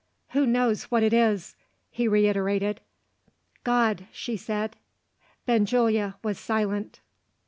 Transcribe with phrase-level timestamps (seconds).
[0.29, 1.55] "Who knows what it is?"
[1.91, 2.81] he reiterated.
[3.63, 4.75] "God," she said.
[5.45, 7.01] Benjulia was silent.